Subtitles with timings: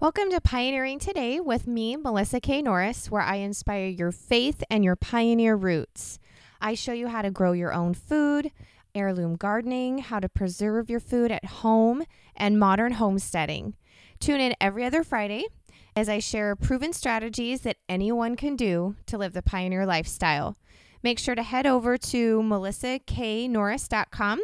[0.00, 2.62] Welcome to Pioneering Today with me, Melissa K.
[2.62, 6.18] Norris, where I inspire your faith and your pioneer roots.
[6.58, 8.50] I show you how to grow your own food,
[8.94, 12.02] heirloom gardening, how to preserve your food at home,
[12.34, 13.74] and modern homesteading.
[14.20, 15.44] Tune in every other Friday
[15.94, 20.56] as I share proven strategies that anyone can do to live the pioneer lifestyle.
[21.02, 24.40] Make sure to head over to melissaknorris.com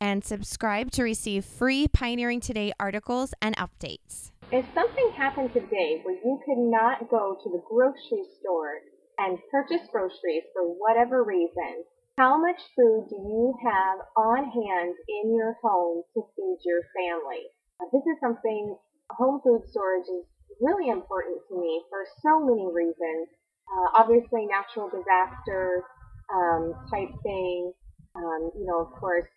[0.00, 4.30] and subscribe to receive free Pioneering Today articles and updates.
[4.52, 8.78] If something happened today where you could not go to the grocery store
[9.18, 11.84] and purchase groceries for whatever reason,
[12.18, 17.44] how much food do you have on hand in your home to feed your family?
[17.92, 18.76] This is something
[19.10, 20.24] home food storage is
[20.60, 23.28] really important to me for so many reasons.
[23.68, 25.84] Uh, obviously, natural disaster
[26.32, 27.72] um, type thing.
[28.14, 29.28] Um, you know, of course,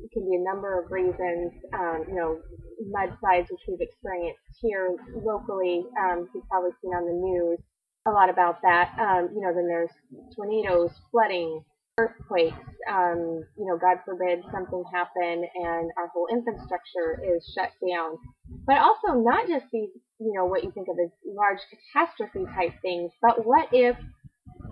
[0.00, 1.52] it can be a number of reasons.
[1.74, 2.38] Um, you know,
[2.94, 5.84] mudslides, which we've experienced here locally.
[5.98, 7.58] Um, you've probably seen on the news
[8.06, 8.94] a lot about that.
[8.98, 9.90] Um, you know, then there's
[10.36, 11.64] tornadoes, flooding,
[11.98, 12.56] earthquakes.
[12.88, 18.16] Um, you know, God forbid something happen and our whole infrastructure is shut down.
[18.66, 19.90] But also not just these,
[20.20, 23.96] you know, what you think of as large catastrophe type things, but what if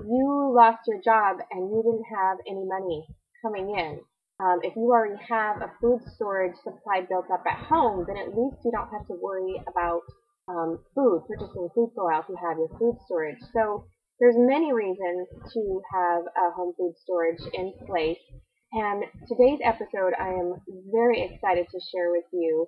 [0.07, 3.07] you lost your job and you didn't have any money
[3.43, 4.01] coming in?
[4.39, 8.37] Um, if you already have a food storage supply built up at home, then at
[8.37, 10.03] least you don't have to worry about
[10.49, 13.41] um, food, purchasing food for while if you have your food storage.
[13.53, 13.87] So
[14.21, 18.21] there's many reasons to have a home food storage in place.
[18.73, 20.61] And today's episode, I am
[20.93, 22.67] very excited to share with you.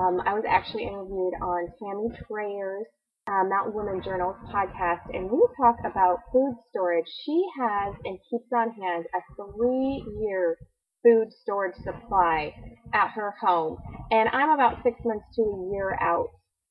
[0.00, 2.86] Um, I was actually interviewed on Tammy Trayer's
[3.26, 7.06] uh, Mountain Woman Journals podcast, and we talk about food storage.
[7.24, 10.56] She has and keeps on hand a three-year
[11.02, 12.54] food storage supply
[12.92, 13.78] at her home.
[14.10, 16.28] And I'm about six months to a year out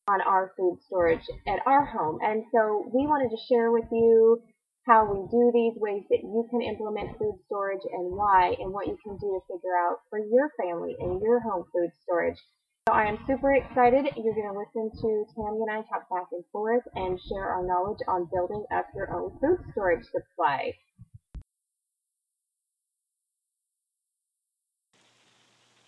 [0.08, 2.19] on our food storage at our home.
[2.22, 4.41] And so we wanted to share with you
[4.88, 8.88] how we do these ways that you can implement food storage and why and what
[8.88, 12.41] you can do to figure out for your family and your home food storage.
[12.89, 14.09] So I am super excited.
[14.18, 17.62] You're going to listen to Tammy and I talk back and forth and share our
[17.62, 20.73] knowledge on building up your own food storage supply.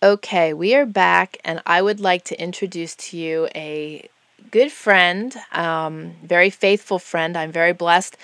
[0.02, 4.08] Okay, we are back, and I would like to introduce to you a
[4.50, 7.36] good friend, um, very faithful friend.
[7.36, 8.16] I'm very blessed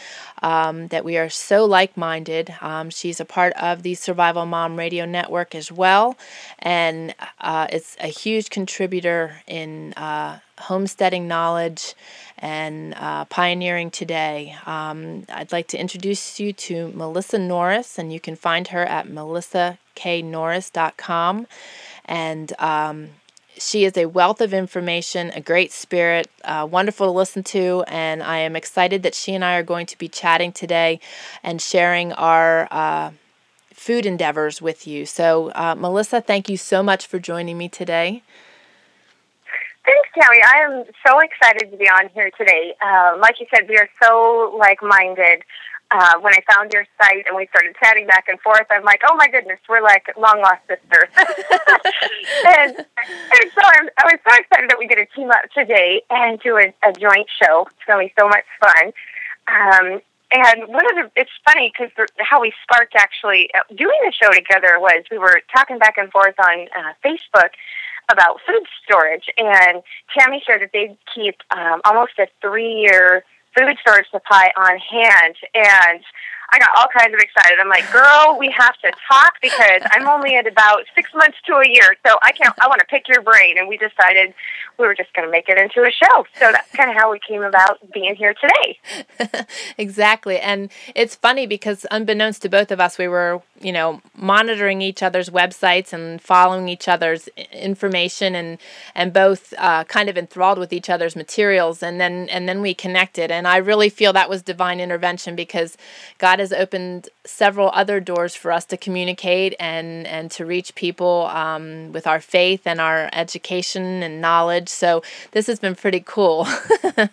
[0.42, 2.52] um, that we are so like minded.
[2.60, 6.18] Um, she's a part of the Survival Mom Radio Network as well,
[6.58, 11.94] and uh, it's a huge contributor in uh, homesteading knowledge
[12.38, 14.56] and uh, pioneering today.
[14.66, 19.08] Um, I'd like to introduce you to Melissa Norris, and you can find her at
[19.98, 21.47] melissaknorris.com.
[22.04, 23.10] And um,
[23.59, 28.22] she is a wealth of information, a great spirit, uh, wonderful to listen to, and
[28.22, 31.00] I am excited that she and I are going to be chatting today
[31.42, 33.10] and sharing our uh,
[33.72, 35.06] food endeavors with you.
[35.06, 38.22] So, uh, Melissa, thank you so much for joining me today.
[39.84, 40.41] Thanks, Tammy.
[40.44, 42.75] I am so excited to be on here today.
[42.84, 45.42] Uh, like you said, we are so like minded
[45.91, 49.00] uh, when I found your site and we started chatting back and forth, I'm like,
[49.09, 51.09] oh my goodness, we're like long lost sisters.
[51.16, 56.03] and, and so I'm, I was so excited that we get to team up today
[56.10, 57.66] and do a, a joint show.
[57.71, 58.93] It's going to be so much fun.
[59.49, 60.00] Um,
[60.31, 64.31] and one of the, it's funny because how we sparked actually uh, doing the show
[64.31, 67.50] together was we were talking back and forth on uh, Facebook
[68.10, 69.82] about food storage, and
[70.16, 73.25] Tammy shared that they keep um, almost a three year
[73.56, 75.36] food storage supply on hand.
[75.54, 76.03] And
[76.50, 77.59] I got all kinds of excited.
[77.60, 81.56] I'm like, girl, we have to talk because I'm only at about six months to
[81.56, 82.54] a year, so I can't.
[82.60, 84.32] I want to pick your brain, and we decided
[84.78, 86.25] we were just going to make it into a show.
[86.38, 89.44] So that's kind of how we came about being here today.
[89.78, 94.82] exactly, and it's funny because unbeknownst to both of us, we were, you know, monitoring
[94.82, 98.58] each other's websites and following each other's information, and
[98.94, 102.75] and both uh, kind of enthralled with each other's materials, and then and then we
[102.75, 105.76] connected, and I really feel that was divine intervention because
[106.19, 111.26] God has opened several other doors for us to communicate and, and to reach people
[111.26, 114.69] um, with our faith and our education and knowledge.
[114.69, 115.02] So
[115.32, 116.46] this has been pretty cool.
[116.81, 117.10] it,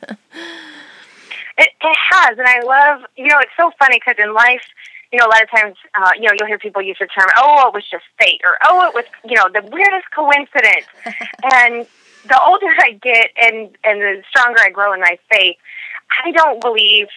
[1.57, 4.63] it has, and I love, you know, it's so funny because in life,
[5.11, 7.29] you know, a lot of times, uh, you know, you'll hear people use the term,
[7.37, 10.87] oh, it was just fate, or oh, it was, you know, the weirdest coincidence.
[11.53, 11.87] and
[12.27, 15.57] the older I get and, and the stronger I grow in my faith,
[16.23, 17.07] I don't believe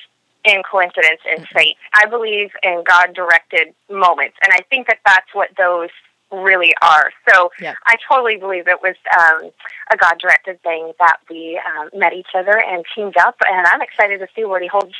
[0.45, 1.77] in coincidence and fate.
[1.95, 4.37] I believe in God directed moments.
[4.43, 5.91] And I think that that's what those
[6.31, 7.11] really are.
[7.29, 7.77] So Yep.
[7.87, 9.51] I totally believe it was um,
[9.93, 13.81] a God directed thing that we um, met each other and teamed up, and I'm
[13.83, 14.95] excited to see what He holds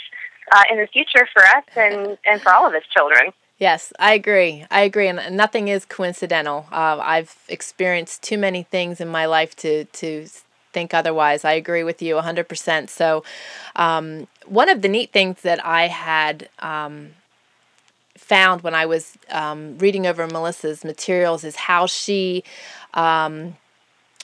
[0.53, 3.33] uh, in the future for us and, and for all of His children.
[3.59, 4.65] Yes, I agree.
[4.71, 6.67] I agree, and nothing is coincidental.
[6.71, 10.27] Uh, I've experienced too many things in my life to to
[10.73, 11.45] think otherwise.
[11.45, 12.91] I agree with you 100%.
[12.91, 13.25] So,
[13.75, 17.13] um, one of the neat things that I had um,
[18.17, 22.45] found when I was um, reading over Melissa's materials is how she
[22.95, 23.57] um,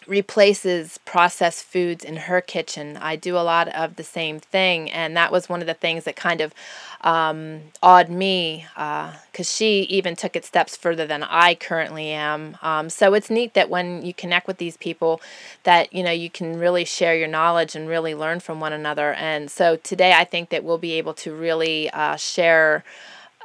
[0.07, 2.97] replaces processed foods in her kitchen.
[2.97, 6.05] I do a lot of the same thing, and that was one of the things
[6.05, 6.55] that kind of
[7.01, 12.57] um, awed me because uh, she even took it steps further than I currently am.
[12.63, 15.21] Um, so it's neat that when you connect with these people,
[15.65, 19.13] that you know you can really share your knowledge and really learn from one another.
[19.15, 22.85] And so today, I think that we'll be able to really uh, share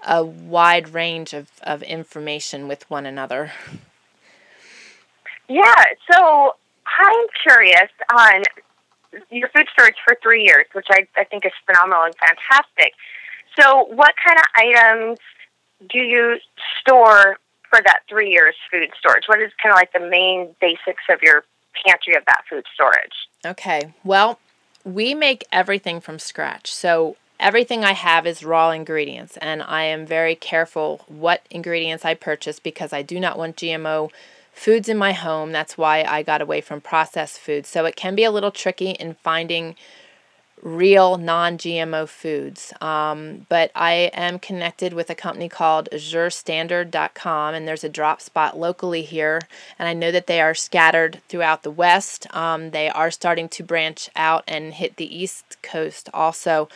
[0.07, 3.51] a wide range of, of information with one another.
[5.49, 6.55] Yeah, so
[6.85, 8.43] I'm curious on
[9.31, 12.93] your food storage for three years, which I, I think is phenomenal and fantastic.
[13.59, 15.17] So, what kind of items
[15.89, 16.37] do you
[16.79, 17.37] store
[17.69, 19.23] for that three years food storage?
[19.25, 21.43] What is kind of like the main basics of your
[21.85, 23.27] pantry of that food storage?
[23.43, 24.39] Okay, well,
[24.83, 26.71] we make everything from scratch.
[26.71, 32.13] So, everything I have is raw ingredients, and I am very careful what ingredients I
[32.13, 34.11] purchase because I do not want GMO
[34.59, 35.51] foods in my home.
[35.51, 37.69] That's why I got away from processed foods.
[37.69, 39.75] So it can be a little tricky in finding
[40.61, 42.73] real non GMO foods.
[42.81, 48.59] Um, but I am connected with a company called AzureStandard.com, and there's a drop spot
[48.59, 49.39] locally here.
[49.79, 52.27] And I know that they are scattered throughout the West.
[52.35, 56.67] Um, they are starting to branch out and hit the East Coast also.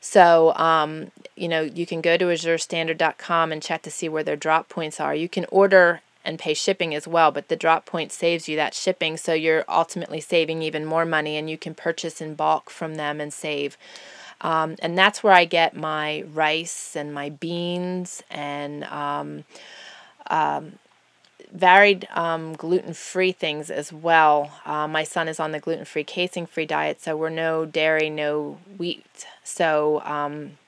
[0.00, 4.36] So, um, you know, you can go to AzureStandard.com and check to see where their
[4.36, 5.14] drop points are.
[5.14, 8.74] You can order and pay shipping as well, but the drop point saves you that
[8.74, 12.94] shipping, so you're ultimately saving even more money and you can purchase in bulk from
[12.94, 13.76] them and save.
[14.40, 19.44] Um, and that's where I get my rice and my beans and um,
[20.28, 20.78] um,
[21.52, 24.50] varied um, gluten free things as well.
[24.66, 28.10] Uh, my son is on the gluten free, casein free diet, so we're no dairy,
[28.10, 29.26] no wheat.
[29.44, 30.58] So um,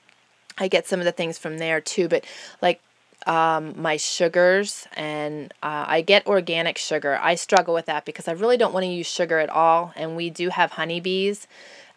[0.57, 2.07] I get some of the things from there too.
[2.07, 2.25] But
[2.61, 2.81] like
[3.27, 7.19] um, my sugars and uh, I get organic sugar.
[7.21, 9.93] I struggle with that because I really don't want to use sugar at all.
[9.95, 11.47] And we do have honeybees.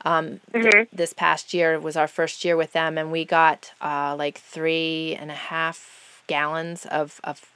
[0.04, 0.62] Um, Mm-hmm.
[0.62, 4.38] th- this past year was our first year with them, and we got uh, like
[4.38, 7.46] three and a half gallons of, of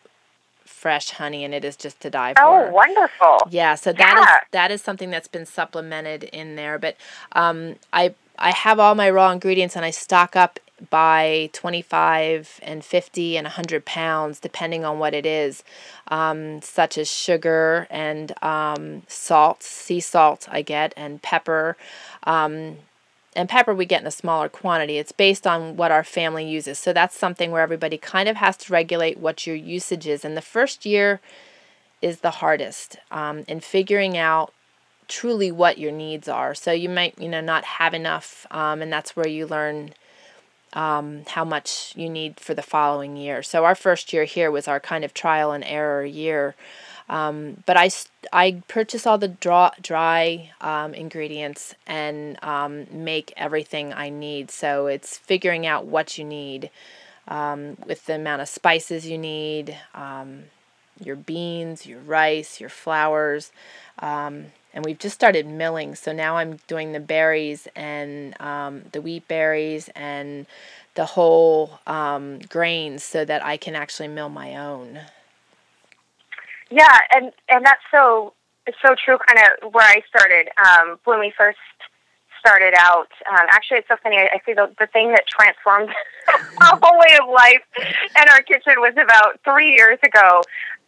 [0.65, 2.41] fresh honey, and it is just to die for.
[2.43, 3.51] Oh, wonderful.
[3.51, 4.41] Yeah, so that is Yeah.
[4.53, 6.79] that is something that's been supplemented in there.
[6.79, 6.97] But
[7.33, 10.59] um, I I have all my raw ingredients and I stock up
[10.91, 15.63] by 25 and 50 and 100 pounds depending on what it is
[16.09, 21.77] um, such as sugar and um, salt sea salt i get and pepper
[22.25, 22.77] um,
[23.37, 24.99] and pepper we get in a smaller quantity.
[24.99, 26.79] It's based on what our family uses.
[26.79, 30.25] So that's something where everybody kind of has to regulate what your usage is.
[30.25, 31.21] And the first year
[32.01, 34.53] is the hardest um, in figuring out
[35.09, 36.55] truly what your needs are.
[36.55, 39.95] So you might you know not have enough um, and that's where you learn
[40.75, 44.69] um, how much you need for the following year so our first year here was
[44.69, 46.55] our kind of trial and error year
[47.09, 47.77] um, but
[48.33, 54.51] I purchase all the draw, dry um, ingredients and um, make everything I need.
[54.51, 56.71] So it's figuring out what you need
[57.29, 60.45] um, with the amount of spices you need, um,
[61.03, 63.53] your beans, your rice, your flours.
[64.75, 65.95] And we've just started milling.
[65.95, 70.47] So now I'm doing the berries and um, the wheat berries and
[70.95, 75.01] the whole um, grains so that I can actually mill my own.
[76.71, 78.33] Yeah, and and that's so
[78.83, 79.19] so true.
[79.29, 81.59] Kind of where I started um, when we first
[82.41, 83.09] started out.
[83.31, 84.17] Um, actually, it's so funny.
[84.19, 85.91] I, I see the the thing that transformed
[86.61, 90.43] our whole way of life in our kitchen was about three years ago.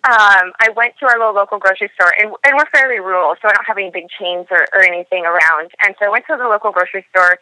[0.06, 3.48] Um, I went to our little local grocery store, and, and we're fairly rural, so
[3.48, 5.72] I don't have any big chains or, or anything around.
[5.82, 7.38] And so I went to the local grocery store,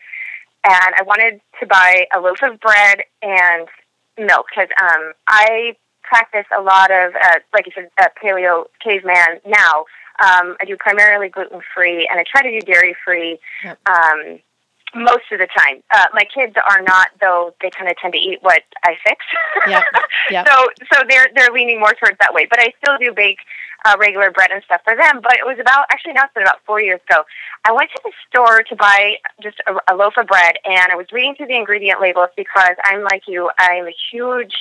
[0.65, 3.69] and I wanted to buy a loaf of bread and
[4.17, 9.41] milk because um, I practice a lot of, uh, like you said, uh, paleo caveman
[9.47, 9.85] now.
[10.23, 13.79] Um, I do primarily gluten free, and I try to do dairy free Yep.
[13.89, 14.39] um,
[14.95, 15.83] most of the time.
[15.93, 17.55] Uh, my kids are not, though.
[17.61, 19.25] They kind of tend to eat what I fix.
[19.69, 19.83] Yep,
[20.31, 20.47] yep.
[20.55, 22.47] So, so they're they're leaning more towards that way.
[22.49, 23.39] But I still do bake
[23.85, 25.21] uh, regular bread and stuff for them.
[25.23, 27.25] But it was about actually now it's been about four years ago.
[27.65, 30.97] I went to the store to buy just a, a loaf of bread, and I
[30.97, 33.51] was reading through the ingredient labels because I'm like you.
[33.59, 34.55] I'm a huge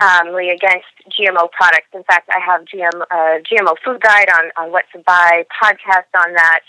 [0.00, 1.88] um, against GMO products.
[1.94, 6.08] In fact, I have GM, uh, GMO food guide on, on what to buy, podcast
[6.14, 6.60] on that.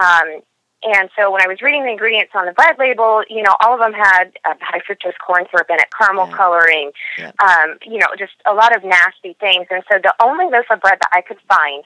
[0.00, 0.42] Um,
[0.82, 3.74] and so when I was reading the ingredients on the bread label, you know, all
[3.74, 6.36] of them had uh, high fructose corn syrup in it, caramel yeah.
[6.36, 7.32] coloring, yeah.
[7.44, 9.66] um, you know, just a lot of nasty things.
[9.70, 11.84] And so the only loaf of bread that I could find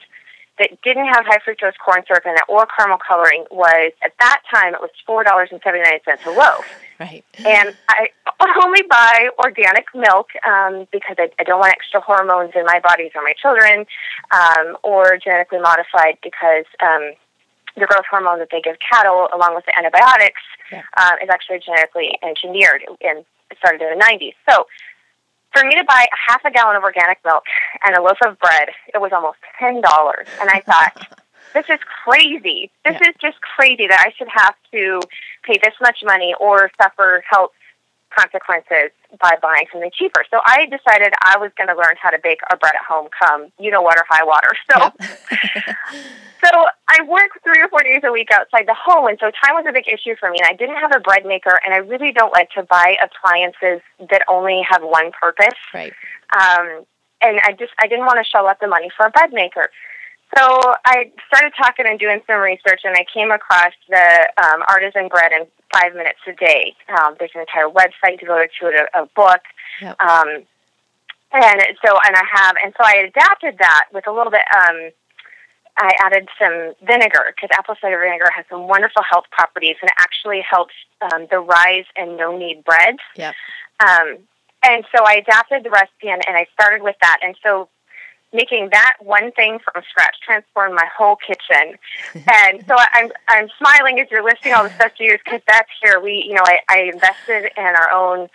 [0.59, 4.41] that didn't have high fructose corn syrup in it or caramel coloring was at that
[4.49, 6.65] time it was four dollars and seventy nine cents a loaf.
[6.97, 7.25] Right.
[7.45, 8.07] And I
[8.63, 13.11] only buy organic milk um, because I, I don't want extra hormones in my bodies
[13.15, 13.85] or my children,
[14.31, 17.11] um, or genetically modified because um,
[17.75, 20.41] the growth hormone that they give cattle, along with the antibiotics,
[20.71, 20.83] yeah.
[20.97, 24.33] uh, is actually genetically engineered and it started in the 90s.
[24.49, 24.65] So
[25.53, 27.43] for me to buy a half a gallon of organic milk
[27.85, 29.81] and a loaf of bread, it was almost $10.
[30.41, 31.19] And I thought,
[31.53, 32.71] this is crazy.
[32.83, 33.09] This yeah.
[33.09, 35.01] is just crazy that I should have to
[35.43, 37.51] pay this much money or suffer health
[38.15, 40.23] consequences by buying something cheaper.
[40.31, 43.07] So I decided I was going to learn how to bake our bread at home
[43.17, 44.55] come, you know, water, high water.
[44.71, 45.75] So, yep.
[46.45, 49.07] so I work three or four days a week outside the home.
[49.07, 50.37] And so time was a big issue for me.
[50.39, 51.59] And I didn't have a bread maker.
[51.65, 55.57] And I really don't like to buy appliances that only have one purpose.
[55.73, 55.93] Right.
[56.33, 56.85] Um,
[57.21, 59.69] and I just, I didn't want to shell out the money for a bread maker.
[60.37, 65.07] So I started talking and doing some research, and I came across the um, artisan
[65.07, 66.75] bread in five minutes a day.
[66.89, 69.41] Um, there's an entire website devoted to it, a, a book.
[69.81, 70.01] Yep.
[70.01, 70.27] Um,
[71.31, 74.41] and so, and I have, and so I adapted that with a little bit.
[74.57, 74.91] Um,
[75.77, 79.95] I added some vinegar because apple cider vinegar has some wonderful health properties, and it
[79.97, 82.99] actually helps um, the rise and no knead breads.
[83.15, 83.35] Yep.
[83.81, 84.17] Um,
[84.63, 87.19] and so I adapted the recipe, and, and I started with that.
[87.21, 87.69] And so
[88.33, 91.77] making that one thing from scratch transformed my whole kitchen.
[92.13, 95.69] and so I'm I'm smiling as you're listing all the stuff to use because that's
[95.81, 95.99] here.
[95.99, 98.27] We you know I, I invested in our own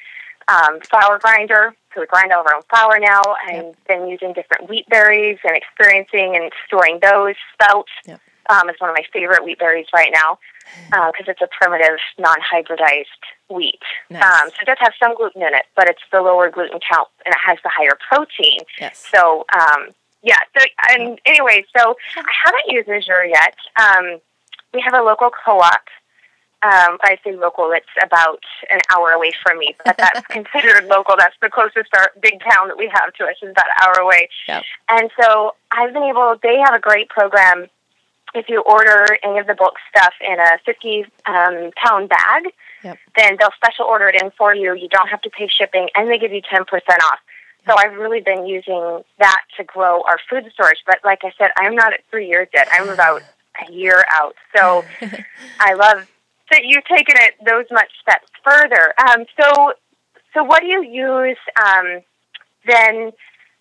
[0.49, 3.23] um, flour grinder, so we grind all our own flour now.
[3.47, 3.77] I've yep.
[3.89, 7.35] been using different wheat berries and experiencing and storing those.
[7.55, 8.21] Spelt yep.
[8.49, 10.39] um, is one of my favorite wheat berries right now
[10.91, 13.07] because uh, it's a primitive, non-hybridized
[13.49, 13.81] wheat.
[14.09, 14.23] Nice.
[14.23, 17.09] Um, so it does have some gluten in it, but it's the lower gluten count
[17.25, 18.61] and it has the higher protein.
[18.81, 19.07] Yes.
[19.13, 19.89] So, um,
[20.23, 20.39] yeah.
[20.57, 23.57] So, and anyway, so I haven't used Azure yet.
[23.81, 24.21] Um,
[24.73, 25.83] we have a local co-op.
[26.63, 31.15] Um, I say local, it's about an hour away from me, but that's considered local.
[31.17, 34.05] That's the closest our big town that we have to us is about an hour
[34.05, 34.29] away.
[34.47, 34.63] Yep.
[34.91, 37.69] And so I've been able, they have a great program
[38.35, 42.45] if you order any of the bulk stuff in a 50 um, pound bag,
[42.85, 42.99] yep.
[43.17, 44.75] then they'll special order it in for you.
[44.75, 47.19] You don't have to pay shipping, and they give you 10% off.
[47.67, 50.83] So I've really been using that to grow our food storage.
[50.87, 52.69] But like I said, I'm not at three years yet.
[52.73, 53.23] I'm about
[53.69, 54.35] a year out.
[54.57, 54.85] So
[55.61, 56.09] I love
[56.51, 58.95] that you've taken it those much steps further.
[58.99, 59.73] Um, so,
[60.35, 62.01] so what do you use um,
[62.67, 63.13] then?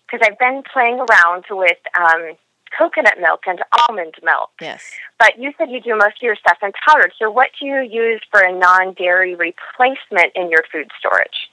[0.06, 2.36] Because I've been playing around with um,
[2.76, 4.50] coconut milk and almond milk.
[4.60, 4.82] Yes.
[5.18, 7.12] But you said you do most of your stuff in powdered.
[7.18, 11.50] So what do you use for a non-dairy replacement in your food storage?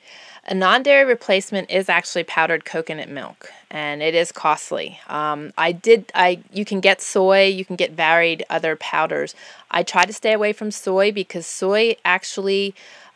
[0.50, 4.98] A non-dairy replacement is actually powdered coconut milk, and it is costly.
[5.08, 6.10] Um, I did.
[6.16, 7.48] I you can get soy.
[7.48, 9.36] You can get varied other powders.
[9.70, 12.74] I try to stay away from soy because soy actually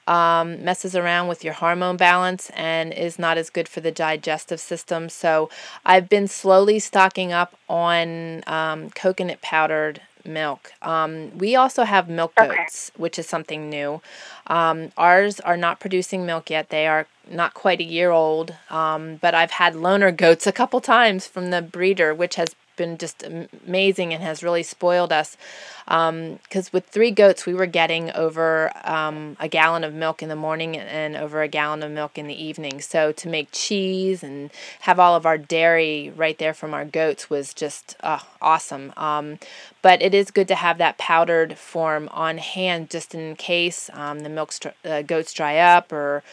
[0.07, 4.59] um, messes around with your hormone balance and is not as good for the digestive
[4.59, 5.07] system.
[5.07, 5.49] So
[5.85, 10.73] I've been slowly stocking up on um, coconut powdered milk.
[10.81, 13.01] Um, we also have milk goats, okay.
[13.01, 14.01] which is something new.
[14.47, 16.69] Um, ours are not producing milk yet.
[16.69, 20.81] They are not quite a year old, um, but I've had loaner goats a couple
[20.81, 25.37] times from the breeder, which has been just amazing and has really spoiled us.
[25.85, 30.29] Because um, with three goats, we were getting over um, a gallon of milk in
[30.29, 32.81] the morning and over a gallon of milk in the evening.
[32.81, 34.51] So to make cheese and
[34.81, 38.93] have all of our dairy right there from our goats was just uh, awesome.
[38.95, 39.39] Um,
[39.81, 44.19] but it is good to have that powdered form on hand just in case um,
[44.19, 44.53] the milk
[44.85, 46.23] uh, goats dry up or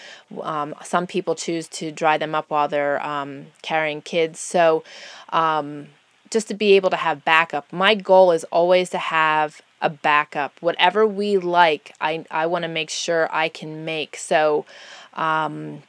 [0.43, 4.39] um, some people choose to dry them up while they're um, carrying kids.
[4.39, 4.85] So
[5.31, 5.89] um,
[6.31, 7.73] just to be able to have backup.
[7.73, 10.53] My goal is always to have a backup.
[10.61, 14.17] Whatever we like, I, I want to make sure I can make.
[14.17, 14.65] So,
[15.15, 15.83] um,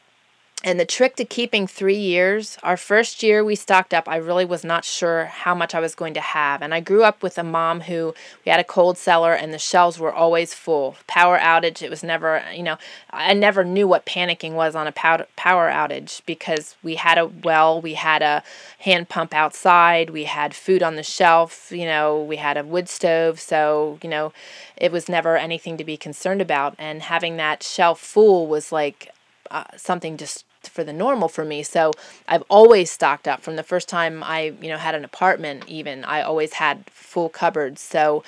[0.62, 4.44] and the trick to keeping three years, our first year we stocked up, I really
[4.44, 6.62] was not sure how much I was going to have.
[6.62, 8.14] And I grew up with a mom who
[8.46, 10.98] we had a cold cellar and the shelves were always full.
[11.08, 12.78] Power outage, it was never, you know,
[13.10, 17.80] I never knew what panicking was on a power outage because we had a well,
[17.80, 18.44] we had a
[18.80, 22.90] hand pump outside, we had food on the shelf, you know, we had a wood
[22.90, 23.40] stove.
[23.40, 24.34] So, you know,
[24.76, 26.76] it was never anything to be concerned about.
[26.78, 29.14] And having that shelf full was like
[29.52, 31.64] uh, something just for the normal for me.
[31.64, 31.92] So
[32.28, 36.04] I've always stocked up from the first time I, you know, had an apartment even.
[36.04, 37.82] I always had full cupboards.
[37.82, 38.24] So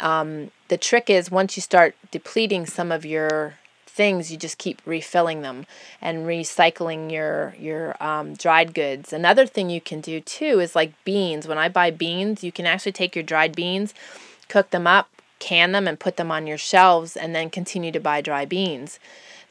[0.00, 3.54] um, the trick is once you start depleting some of your
[3.86, 5.66] things you just keep refilling them
[6.00, 10.92] and recycling your your um, dried goods another thing you can do too is like
[11.04, 13.92] beans when i buy beans you can actually take your dried beans
[14.48, 18.00] cook them up can them and put them on your shelves and then continue to
[18.00, 18.98] buy dry beans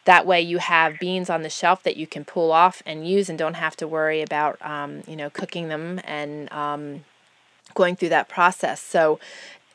[0.06, 3.30] that way you have beans on the shelf that you can pull off and use
[3.30, 7.04] and don't have to worry about um, you know cooking them and um,
[7.74, 9.20] going through that process so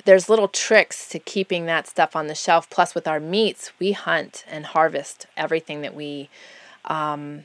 [0.06, 2.70] there's little tricks to keeping that stuff on the shelf.
[2.70, 6.30] Plus, with our meats, we hunt and harvest everything that we
[6.86, 7.44] um,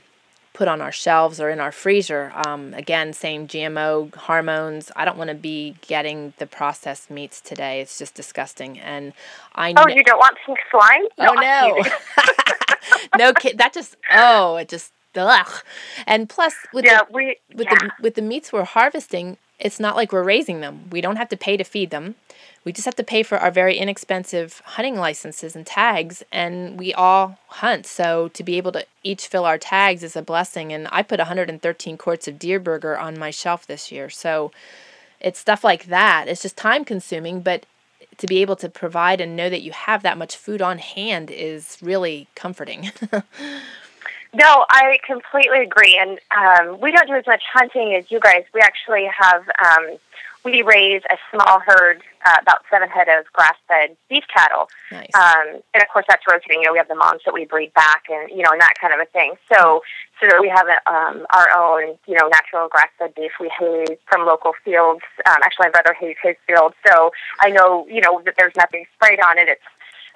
[0.62, 2.32] put on our shelves or in our freezer.
[2.46, 4.92] Um, again, same GMO hormones.
[4.94, 7.80] I don't want to be getting the processed meats today.
[7.80, 8.78] It's just disgusting.
[8.78, 9.12] And
[9.56, 11.06] I oh, you don't want pink slime?
[11.18, 11.82] Oh no,
[13.18, 13.58] no kid.
[13.62, 15.52] That just oh, it just ugh.
[16.06, 17.78] And plus, with yeah, the we, with yeah.
[17.80, 20.90] the with the meats we're harvesting, it's not like we're raising them.
[20.90, 22.16] We don't have to pay to feed them.
[22.64, 26.92] We just have to pay for our very inexpensive hunting licenses and tags, and we
[26.92, 27.86] all hunt.
[27.86, 30.72] So to be able to each fill our tags is a blessing.
[30.72, 34.10] And I put 113 quarts of deer burger on my shelf this year.
[34.10, 34.50] So
[35.20, 36.26] it's stuff like that.
[36.26, 37.64] It's just time consuming, but
[38.18, 41.30] to be able to provide and know that you have that much food on hand
[41.30, 42.90] is really comforting.
[44.34, 45.98] No, I completely agree.
[46.00, 48.44] And um, we don't do as much hunting as you guys.
[48.54, 49.98] We actually have um,
[50.44, 54.68] we raise a small herd, uh, about seven head of grass-fed beef cattle.
[54.90, 55.10] Nice.
[55.14, 56.62] Um, and of course, that's rotating.
[56.62, 58.74] You know, we have the moms that we breed back, and you know, and that
[58.80, 59.34] kind of a thing.
[59.52, 59.82] So,
[60.20, 63.32] so that we have um, our own, you know, natural grass-fed beef.
[63.38, 65.02] We haze from local fields.
[65.26, 68.84] Um, actually, my brother hazes his field, so I know, you know, that there's nothing
[68.96, 69.48] sprayed on it.
[69.48, 69.62] It's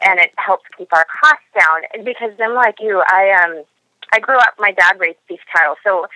[0.03, 2.05] and it helps keep our costs down.
[2.05, 3.65] Because then, like you, I um,
[4.13, 4.55] I grew up.
[4.59, 6.07] My dad raised beef cattle, so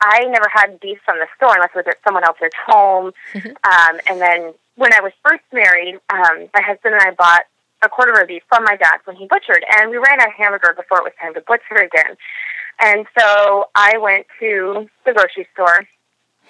[0.00, 3.12] I never had beef from the store unless it was at someone else's home.
[3.34, 7.42] um, and then when I was first married, um, my husband and I bought
[7.82, 10.28] a quarter of a beef from my dad when he butchered, and we ran out
[10.28, 12.16] of hamburger before it was time to butcher again.
[12.80, 15.86] And so I went to the grocery store.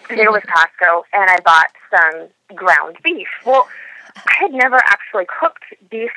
[0.09, 3.29] It was Costco, and I bought some ground beef.
[3.45, 3.69] Well,
[4.17, 6.13] I had never actually cooked beef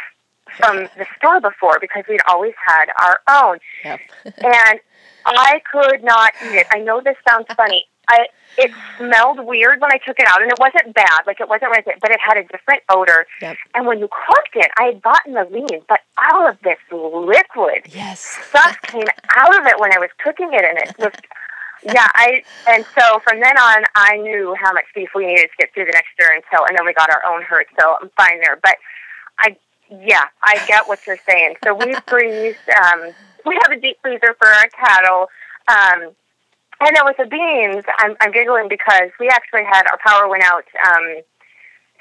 [0.57, 3.59] from the store before because we'd always had our own.
[3.83, 3.99] Yep.
[4.25, 4.79] and
[5.25, 6.67] I could not eat it.
[6.71, 7.85] I know this sounds funny.
[8.09, 11.21] I it smelled weird when I took it out, and it wasn't bad.
[11.25, 13.25] Like it wasn't right, but it had a different odor.
[13.41, 13.57] Yep.
[13.73, 17.87] And when you cooked it, I had gotten the lean, but all of this liquid
[17.89, 18.19] yes.
[18.19, 21.13] stuff came out of it when I was cooking it, and it was.
[21.85, 25.57] Yeah, I and so from then on, I knew how much beef we needed to
[25.59, 28.09] get through the next year until, and then we got our own herd, so I'm
[28.15, 28.57] fine there.
[28.61, 28.77] But
[29.39, 29.57] I,
[30.01, 31.55] yeah, I get what you're saying.
[31.63, 32.55] So we freeze.
[32.83, 33.11] Um,
[33.45, 35.27] we have a deep freezer for our cattle.
[35.67, 36.11] Um,
[36.81, 40.43] and then with the beans, I'm, I'm giggling because we actually had our power went
[40.43, 40.65] out.
[40.87, 41.21] Um,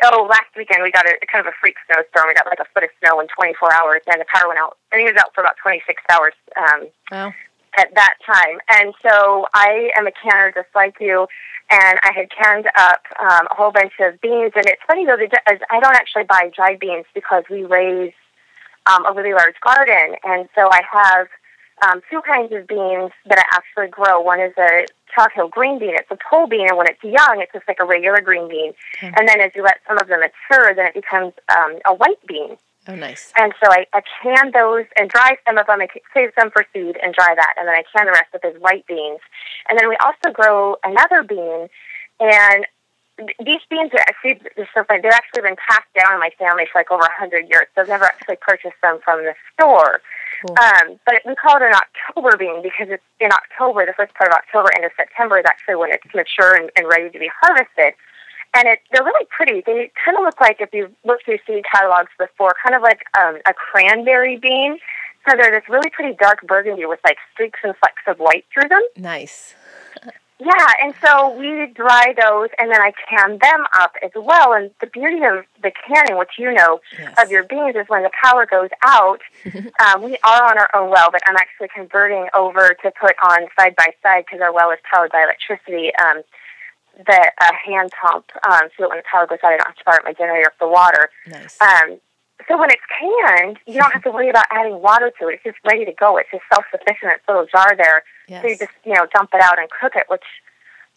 [0.04, 2.28] oh, last weekend we got a kind of a freak snowstorm.
[2.28, 4.78] We got like a foot of snow in 24 hours, and the power went out.
[4.92, 7.32] I think it was out for about 26 hours um, Wow.
[7.78, 8.58] at that time.
[8.72, 11.26] And so I am a canner just like you,
[11.72, 14.52] and I had canned up um, a whole bunch of beans.
[14.54, 18.12] And it's funny though, that I don't actually buy dried beans because we raise
[18.86, 21.28] um, a really large garden, and so I have
[21.86, 24.20] um, two kinds of beans that I actually grow.
[24.20, 25.94] One is a Chalk Hill green bean.
[25.94, 28.72] It's a pole bean, and when it's young, it's just like a regular green bean.
[28.96, 29.12] Okay.
[29.16, 32.24] And then as you let some of them mature, then it becomes um, a white
[32.26, 32.56] bean.
[32.88, 33.32] Oh, nice.
[33.36, 35.80] And so I, I can those and dry some of them.
[35.80, 38.40] I save some for seed and dry that, and then I can the rest of
[38.42, 39.20] those white beans.
[39.68, 41.68] And then we also grow another bean,
[42.18, 42.66] and
[43.38, 45.00] these beans are actually they're so funny.
[45.00, 47.66] They've actually been passed down in my family for like over a hundred years.
[47.74, 50.00] So I've never actually purchased them from the store.
[50.44, 50.56] Cool.
[50.58, 54.30] Um, but we call it an October bean because it's in October, the first part
[54.30, 57.30] of October, end of September is actually when it's mature and, and ready to be
[57.40, 57.94] harvested.
[58.54, 59.62] And it, they're really pretty.
[59.64, 63.04] They kind of look like, if you've looked through seed catalogs before, kind of like
[63.18, 64.78] um, a cranberry bean.
[65.28, 68.68] So they're this really pretty dark burgundy with like streaks and flecks of white through
[68.68, 68.82] them.
[68.96, 69.54] Nice.
[70.44, 74.54] Yeah, and so we dry those and then I can them up as well.
[74.54, 77.14] And the beauty of the canning, which you know Yes.
[77.22, 79.20] of your beans, is when the power goes out,
[79.54, 83.46] um, we are on our own well, but I'm actually converting over to put on
[83.56, 85.92] side by side because our well is powered by electricity.
[85.94, 86.22] Um,
[86.96, 89.76] the uh, hand pump, um, so that when the power goes out, I don't have
[89.76, 91.10] to fire up my generator for water.
[91.26, 91.60] Nice.
[91.60, 92.00] Um,
[92.48, 95.34] so when it's canned, you don't have to worry about adding water to it.
[95.34, 96.16] It's just ready to go.
[96.16, 97.12] It's just self-sufficient.
[97.16, 98.02] It's a little jar there.
[98.28, 98.42] Yes.
[98.42, 100.24] So you just, you know, dump it out and cook it, which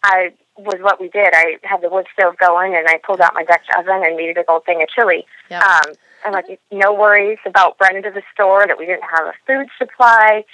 [0.02, 1.30] I was what we did.
[1.32, 4.30] I had the wood stove going and I pulled out my Dutch oven and made
[4.30, 5.24] a big old thing of chili.
[5.50, 5.62] Yep.
[5.62, 5.92] Um,
[6.24, 9.68] and like no worries about running to the store that we didn't have a food
[9.78, 10.44] supply.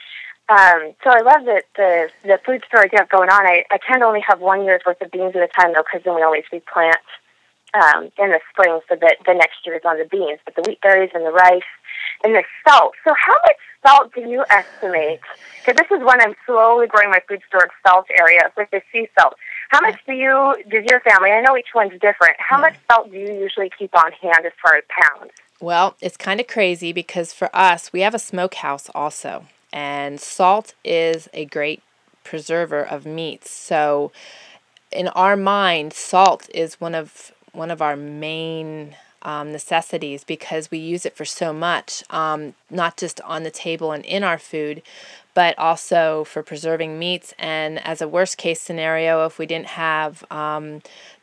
[0.52, 3.46] Um, so I love that the the food storage you have going on.
[3.46, 5.82] I, I tend to only have one year's worth of beans at a time though,
[5.82, 7.00] because then we always replant
[7.72, 10.40] um, in the spring so that the next year is on the beans.
[10.44, 11.72] But the wheat berries and the rice
[12.22, 12.92] and the salt.
[13.04, 15.20] So how much salt do you estimate?
[15.64, 19.08] Because this is when I'm slowly growing my food storage salt area with the sea
[19.18, 19.34] salt.
[19.70, 23.10] How much do you, does your family, I know each one's different, how much salt
[23.10, 25.32] do you usually keep on hand as far as pounds?
[25.60, 30.74] Well, it's kind of crazy because for us, we have a smokehouse also, and salt
[30.84, 31.82] is a great
[32.24, 33.50] preserver of meats.
[33.50, 34.12] So,
[34.90, 40.78] in our mind, salt is one of one of our main um, necessities because we
[40.78, 44.82] use it for so much, um, not just on the table and in our food,
[45.34, 47.32] but also for preserving meats.
[47.38, 50.82] And as a worst case scenario, if we didn't have um,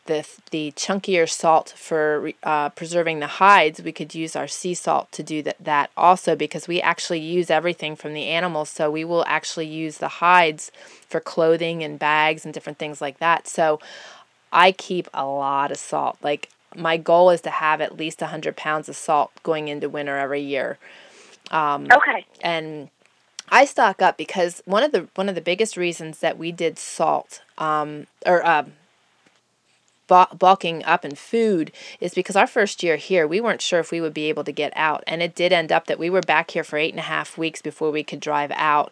[0.09, 5.11] the, the chunkier salt for uh, preserving the hides, we could use our sea salt
[5.11, 8.69] to do that, that also because we actually use everything from the animals.
[8.71, 10.71] So we will actually use the hides
[11.07, 13.47] for clothing and bags and different things like that.
[13.47, 13.79] So
[14.51, 16.17] I keep a lot of salt.
[16.23, 20.17] Like my goal is to have at least 100 pounds of salt going into winter
[20.17, 20.79] every year.
[21.51, 22.25] Um, okay.
[22.41, 22.89] And
[23.49, 26.79] I stock up because one of the one of the biggest reasons that we did
[26.79, 28.65] salt um, or uh,
[30.37, 34.01] bulking up in food is because our first year here we weren't sure if we
[34.01, 36.51] would be able to get out, and it did end up that we were back
[36.51, 38.91] here for eight and a half weeks before we could drive out.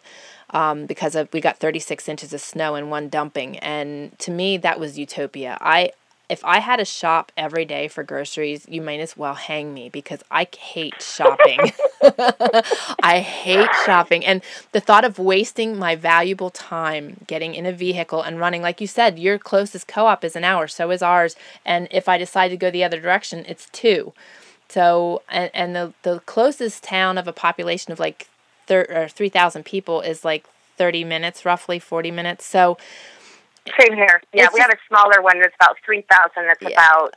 [0.50, 4.56] Um, because of we got 36 inches of snow in one dumping, and to me
[4.56, 5.58] that was utopia.
[5.60, 5.90] I
[6.28, 9.88] if I had to shop every day for groceries, you might as well hang me
[9.88, 11.72] because I hate shopping.
[13.02, 14.24] I hate shopping.
[14.24, 18.80] And the thought of wasting my valuable time getting in a vehicle and running, like
[18.80, 21.34] you said, your closest co op is an hour, so is ours.
[21.64, 24.12] And if I decide to go the other direction, it's two.
[24.68, 28.28] So, and, and the, the closest town of a population of like
[28.66, 32.44] thir- or 3,000 people is like 30 minutes, roughly 40 minutes.
[32.44, 32.76] So,
[33.78, 34.22] same here.
[34.32, 36.68] Yeah, it's we have a smaller one that's about 3,000 that's yeah.
[36.70, 37.14] about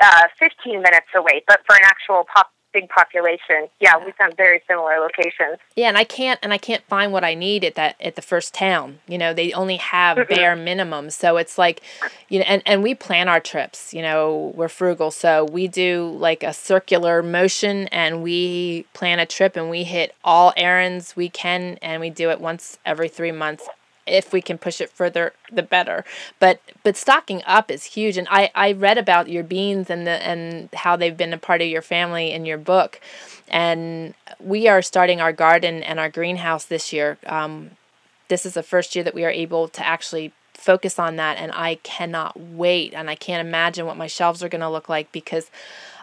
[0.00, 1.42] uh, 15 minutes away.
[1.46, 5.58] But for an actual pop, big population, yeah, we found very similar locations.
[5.76, 8.22] Yeah, and I can't and I can't find what I need at that at the
[8.22, 9.00] first town.
[9.06, 11.10] You know, they only have mm bare minimum.
[11.10, 11.82] So it's like,
[12.30, 13.92] you know, and and we plan our trips.
[13.92, 19.26] You know, we're frugal, so we do like a circular motion, and we plan a
[19.26, 23.32] trip, and we hit all errands we can, and we do it once every three
[23.32, 23.68] months
[24.12, 26.04] if we can push it further the better.
[26.38, 28.16] But but stocking up is huge.
[28.18, 31.62] And i i read about your beans and the and how they've been a part
[31.62, 33.00] of your family in your book.
[33.48, 37.18] And we are starting our garden and our greenhouse this year.
[37.26, 37.72] Um,
[38.28, 41.38] this is the first year that we are able to actually focus on that.
[41.38, 42.92] And i cannot wait.
[42.94, 45.50] And i can't imagine what my shelves are going to look like because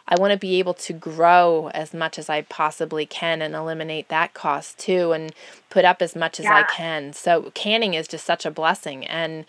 [0.10, 4.10] I want to be able to grow as much as I possibly can and eliminate
[4.10, 5.32] that cost too and
[5.70, 6.56] put up as much as yeah.
[6.56, 7.14] I can.
[7.14, 9.46] So canning is just such a blessing and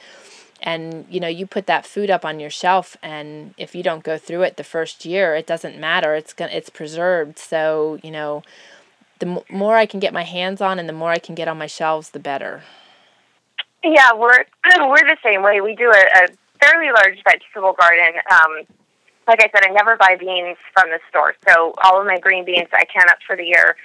[0.63, 4.05] and you know you put that food up on your shelf and if you don't
[4.05, 8.11] go through it the first year it doesn't matter it's going it's preserved so you
[8.11, 8.43] know
[9.21, 11.49] the m- more I can get my hands on and the more I can get
[11.49, 12.63] on my shelves the better
[13.83, 14.45] yeah we're
[14.81, 16.27] we're the same way we do a, a
[16.63, 18.67] fairly large vegetable garden um,
[19.27, 21.35] like I said, I never buy beans from the store.
[21.49, 23.77] So all of my green beans I can up for the year.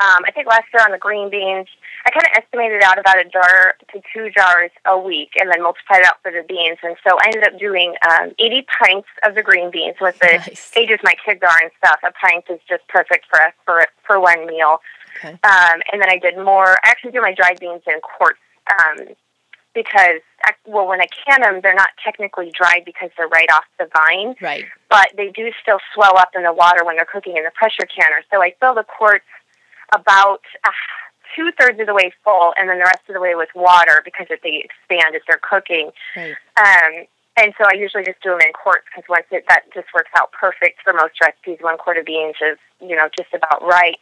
[0.00, 1.66] Um, I think last year on the green beans,
[2.06, 5.62] I kind of estimated out about a jar to two jars a week and then
[5.62, 6.78] multiplied it out for the beans.
[6.82, 10.38] And so I ended up doing um, 80 pints of the green beans with the
[10.46, 10.70] nice.
[10.76, 11.98] ages my kids are and stuff.
[12.06, 14.78] A pint is just perfect for us for, for one meal.
[15.18, 15.32] Okay.
[15.42, 16.78] Um, and then I did more.
[16.84, 18.38] I actually do my dried beans in quarts
[18.70, 19.08] um,
[19.74, 20.20] because
[20.66, 24.34] well when I can them they're not technically dried because they're right off the vine.
[24.40, 24.64] Right.
[24.88, 27.86] But they do still swell up in the water when they're cooking in the pressure
[27.86, 28.22] canner.
[28.30, 29.24] So I fill the quarts
[29.92, 30.70] about uh,
[31.34, 34.02] two thirds of the way full, and then the rest of the way with water
[34.04, 35.90] because if they expand as they're cooking.
[36.16, 36.34] Right.
[36.56, 37.06] Um,
[37.36, 40.10] and so I usually just do them in quarts because once it that just works
[40.18, 41.58] out perfect for most recipes.
[41.60, 43.98] One quart of beans is you know just about right.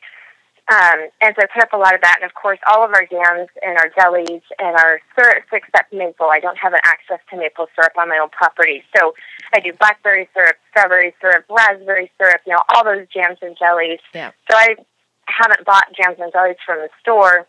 [0.70, 2.92] Um, and so I put up a lot of that, and of course, all of
[2.92, 6.28] our jams and our jellies and our syrups, except maple.
[6.30, 9.14] I don't have an access to maple syrup on my own property, so
[9.54, 12.42] I do blackberry syrup, strawberry syrup, raspberry syrup.
[12.46, 14.00] You know, all those jams and jellies.
[14.12, 14.32] Yeah.
[14.50, 14.76] So I
[15.24, 17.46] haven't bought jams and jellies from the store,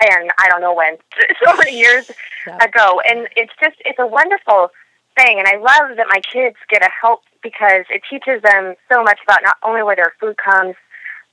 [0.00, 0.96] and I don't know when,
[1.44, 2.10] so many years
[2.46, 2.64] yeah.
[2.64, 3.02] ago.
[3.06, 4.70] And it's just it's a wonderful
[5.18, 9.02] thing, and I love that my kids get a help because it teaches them so
[9.02, 10.76] much about not only where their food comes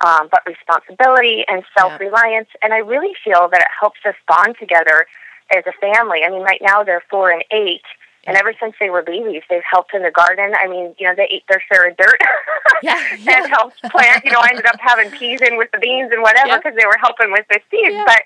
[0.03, 2.49] um, but responsibility and self reliance.
[2.53, 2.59] Yeah.
[2.63, 5.07] And I really feel that it helps us bond together
[5.55, 6.21] as a family.
[6.25, 7.83] I mean, right now they're four and eight.
[8.25, 10.53] And ever since they were babies, they've helped in the garden.
[10.57, 12.21] I mean, you know, they eat their share of dirt
[12.83, 13.43] yeah, yeah.
[13.43, 14.23] and helped plant.
[14.23, 16.85] You know, I ended up having peas in with the beans and whatever because they
[16.85, 17.97] were helping with the seeds.
[18.05, 18.23] But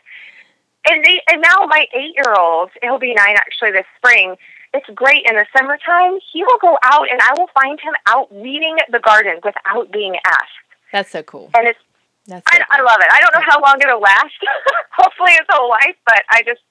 [0.90, 4.36] and they and now my eight year old, he'll be nine actually this spring.
[4.74, 6.20] It's great in the summertime.
[6.32, 10.16] He will go out, and I will find him out weeding the garden without being
[10.26, 10.67] asked.
[10.92, 11.50] That's so cool.
[11.58, 11.80] And it's
[12.28, 12.86] That's I, so I cool.
[12.86, 13.08] love it.
[13.12, 14.34] I don't know how long it'll last.
[14.98, 15.96] Hopefully, his whole life.
[16.06, 16.62] But I just,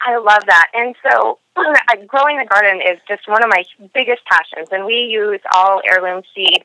[0.00, 0.70] I love that.
[0.74, 1.38] And so,
[2.06, 4.68] growing the garden is just one of my biggest passions.
[4.72, 6.64] And we use all heirloom seed.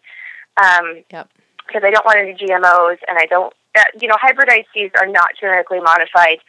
[0.61, 1.29] Um, Yep.
[1.65, 3.53] Because I don't want any GMOs, and I don't.
[3.75, 6.39] Uh, you know, hybridized seeds are not genetically modified,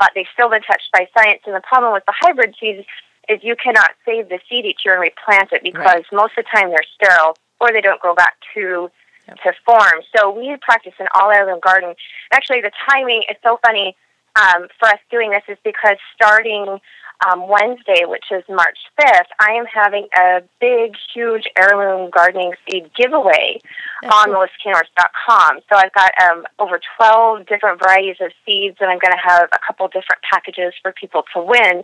[0.00, 1.40] but they've still been touched by science.
[1.46, 2.84] And the problem with the hybrid seeds
[3.28, 6.12] is you cannot save the seed each year and replant it because Right.
[6.12, 8.90] most of the time they're sterile or they don't grow back to
[9.28, 9.36] Yep.
[9.42, 10.02] to form.
[10.14, 11.94] So we practice an all heirloom garden.
[12.32, 13.96] Actually, the timing is so funny
[14.36, 16.80] um, for us doing this is because starting
[17.26, 22.90] um, Wednesday, which is March 5th, I am having a big, huge heirloom gardening seed
[22.94, 23.60] giveaway
[24.02, 24.46] That's on cool.
[24.66, 25.60] melissanorris.com.
[25.70, 29.48] So I've got um, over 12 different varieties of seeds, and I'm going to have
[29.52, 31.82] a couple different packages for people to win.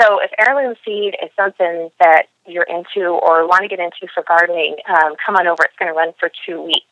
[0.00, 4.24] So if heirloom seed is something that you're into or want to get into for
[4.26, 5.62] gardening, um, come on over.
[5.64, 6.84] It's going to run for two weeks.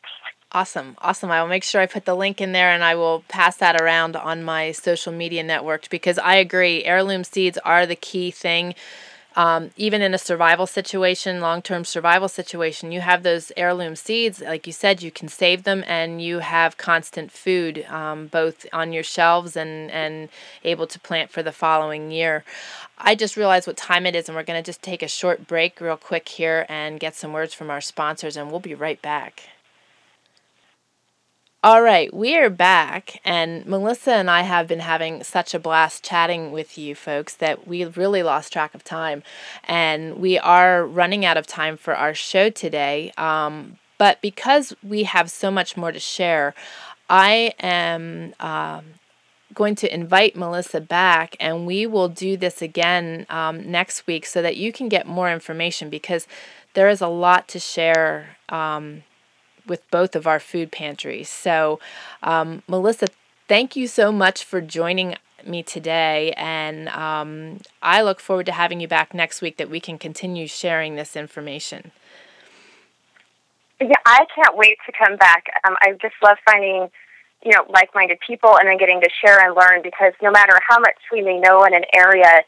[0.51, 0.95] Awesome.
[0.99, 1.31] Awesome.
[1.31, 3.81] I will make sure I put the link in there and I will pass that
[3.81, 6.83] around on my social media network because I agree.
[6.85, 8.75] Heirloom seeds are the key thing.
[9.35, 14.41] Um, even in a survival situation, long term survival situation, you have those heirloom seeds.
[14.41, 18.93] Like you said, you can save them and you have constant food um, both on
[18.93, 20.29] your shelves and, and
[20.63, 22.43] able to plant for the following year.
[22.97, 25.47] I just realized what time it is, and we're going to just take a short
[25.47, 29.01] break, real quick, here and get some words from our sponsors, and we'll be right
[29.01, 29.49] back.
[31.65, 36.03] All right, we are back, and Melissa and I have been having such a blast
[36.03, 39.23] chatting with you folks that we really lost track of time,
[39.63, 43.13] and we are running out of time for our show today.
[43.17, 46.53] Um, but because we have so much more to share,
[47.09, 48.83] I am um,
[49.53, 54.41] going to invite Melissa back, and we will do this again um, next week so
[54.41, 56.27] that you can get more information because
[56.73, 58.35] there is a lot to share.
[58.49, 59.03] Um,
[59.67, 61.29] with both of our food pantries.
[61.29, 61.79] So,
[62.21, 63.07] um, Melissa,
[63.47, 66.33] thank you so much for joining me today.
[66.37, 70.47] And um, I look forward to having you back next week that we can continue
[70.47, 71.91] sharing this information.
[73.81, 75.45] Yeah, I can't wait to come back.
[75.67, 76.89] Um, I just love finding,
[77.43, 80.79] you know, like-minded people and then getting to share and learn because no matter how
[80.79, 82.43] much we may know in an area,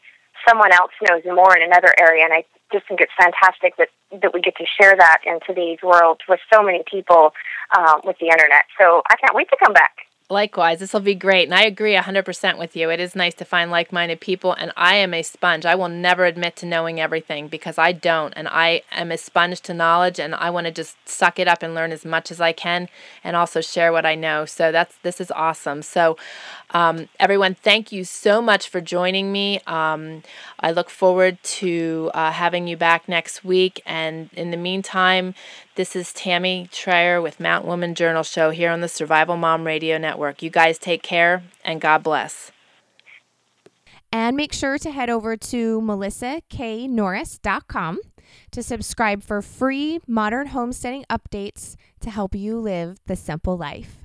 [0.48, 2.24] someone else knows more in another area.
[2.24, 3.88] And I just think it's fantastic that,
[4.22, 7.32] that we get to share that in today's world with so many people
[7.76, 8.64] um, with the internet.
[8.78, 10.05] So I can't wait to come back.
[10.28, 11.44] Likewise, this will be great.
[11.44, 12.90] And I agree 100% with you.
[12.90, 14.54] It is nice to find like minded people.
[14.54, 15.64] And I am a sponge.
[15.64, 18.34] I will never admit to knowing everything because I don't.
[18.36, 21.62] And I am a sponge to knowledge and I want to just suck it up
[21.62, 22.88] and learn as much as I can
[23.22, 24.46] and also share what I know.
[24.46, 25.82] So that's this is awesome.
[25.82, 26.16] So,
[26.72, 29.60] um, everyone, thank you so much for joining me.
[29.68, 30.24] Um,
[30.58, 33.80] I look forward to uh, having you back next week.
[33.86, 35.36] And in the meantime,
[35.76, 39.98] this is Tammy Trayer with Mount Woman Journal Show here on the Survival Mom Radio
[39.98, 40.42] Network.
[40.42, 42.50] You guys take care and God bless.
[44.10, 48.00] And make sure to head over to melissaknorris.com
[48.52, 53.92] to subscribe for free modern homesteading updates to help you live the simple life.